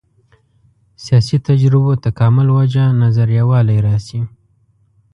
[1.03, 4.21] سیاسي تجربو تکامل وجه نظر یووالی راشي.